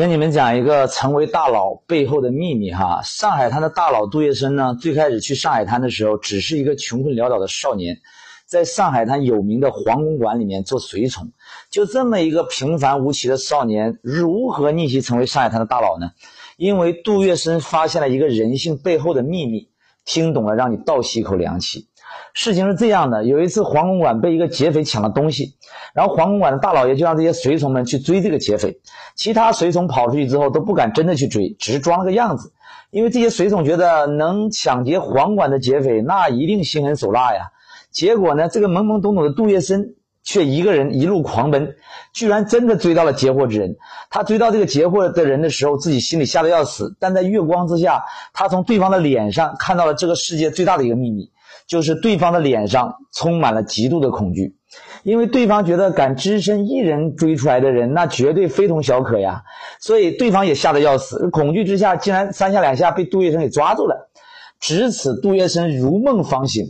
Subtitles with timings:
[0.00, 3.02] 跟你们讲一个成为大佬背后的秘密哈。
[3.04, 7.98] 上海滩的大佬杜月笙呢，最开始去上海滩的时候，只是一个穷困潦倒的少年，
[8.46, 11.32] 在上海滩有名的皇宫馆里面做随从。
[11.70, 16.12] 就这么一个平凡无奇的少年，如何逆袭成为上海滩的大佬呢？
[16.56, 19.68] 因为杜月笙发现了一个人性背后的秘密，
[20.04, 21.88] 听懂了让你倒吸一口凉气。
[22.32, 25.54] 事情是这样的，有一次黄公馆被一个劫匪抢了东西，
[25.94, 28.80] 然后黄公馆的大老爷就让这些随从们去追这个劫匪，
[29.14, 32.52] 其他随从跑出去之后都不敢真的去追，只是装了个样子，
[32.90, 37.50] 因为这些随从觉得能抢劫黄馆的劫匪那一定心狠手辣呀。
[37.90, 41.74] 结果呢，这个懵懵懂懂的杜月笙却一个人一路狂奔，
[42.12, 43.76] 居然真的追到了劫货之人。
[44.10, 51.30] 他追到这个劫货的人的时候，自己心里吓得要死，但在月光之下，他从对方的脸上看到了这个世界最大的一个秘密。
[51.66, 54.56] 就是对方的脸上充满了极度的恐惧，
[55.04, 59.44] 因为对方觉得敢只身一人追出来的人，那绝对非同小可呀，
[59.80, 64.10] 所以对方也吓得要死，恐惧之下竟然三下两下被杜月笙给抓住了。
[64.58, 66.64] 至此，杜月笙如梦方醒，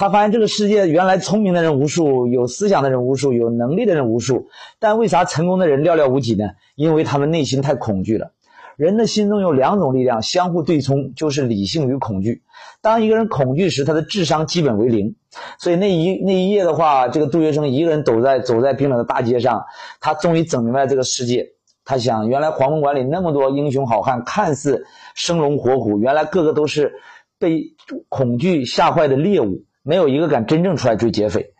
[0.00, 4.48] 他发现这个世界原来聪明的人无数，有思想的人无数，有能力的人无数，
[4.78, 6.46] 但为啥成功的人寥寥无几呢？
[6.74, 8.32] 因为他们内心太恐惧了。
[8.78, 12.40] 人的心中有两种力量相互对冲，就是理性与恐惧。
[12.80, 15.16] 当一个人恐惧时，他的智商基本为零。
[15.58, 19.62] 所以那一那一夜的话，这个杜月笙一个人走在走在冰冷的大街上，
[20.00, 21.46] 他终于整明白这个世界。
[21.84, 24.82] 他想，原来黄门馆里那么多英雄好汉，看似
[25.14, 26.90] 生龙活虎，原来个个都是
[27.38, 27.60] 被
[28.08, 31.52] 恐惧吓坏的猎物，没有一个敢真正出来追劫匪。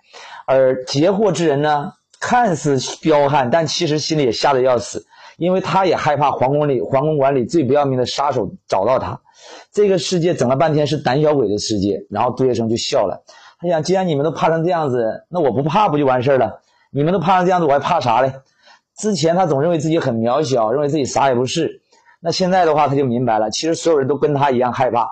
[0.47, 5.07] 而劫货之人呢，看似彪悍，但其实心里也吓得要死。
[5.37, 9.19] 因为他也害怕皇宫里皇宫馆里最不要命的杀手找到他，
[9.73, 12.05] 这个世界整了半天是胆小鬼的世界。
[12.11, 13.25] 然后杜月笙就笑了，
[13.59, 16.61] 他想，既然你们都怕成这样子，那我不怕不就完事了？
[16.91, 18.35] 你们都怕成这样子，我还怕啥嘞？
[18.98, 21.81] 之前他总认为自己很渺小，认为自己啥也不是。
[22.21, 25.09] 那现在的话，他就明白了，其实所有人都跟他一样害怕，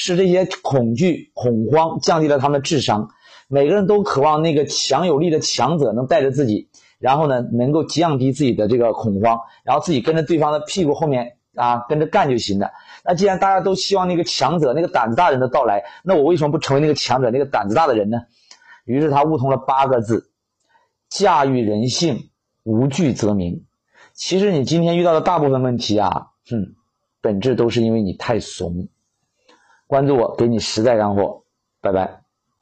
[0.00, 3.10] 是这些恐惧、恐慌降低了他们的智商。
[3.48, 6.68] 每个人都渴望那个强有力的强者能带着自己。
[7.00, 12.70] 然后呢，能够降低自己的这个恐慌，然后自己跟着对方的屁股后面啊，跟着干就行了。
[13.04, 18.18] 那既然大家都希望那个强者、那个胆子大人的到来，那我为什么不成为那个强者、那个胆子大的人呢？
[18.84, 20.30] 于是他悟通了八个字：
[21.08, 22.30] 驾驭人性，
[22.64, 23.64] 无惧则明。
[24.12, 26.74] 其实你今天遇到的大部分问题啊，哼，
[27.20, 28.88] 本质都是因为你太怂。
[29.88, 31.42] 关注我，给你实在干货，
[31.80, 32.27] 拜拜。